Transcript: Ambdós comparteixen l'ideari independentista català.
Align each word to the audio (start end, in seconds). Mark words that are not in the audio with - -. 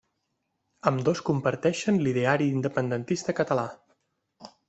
Ambdós 0.91 1.21
comparteixen 1.27 2.01
l'ideari 2.05 2.49
independentista 2.55 3.37
català. 3.43 3.67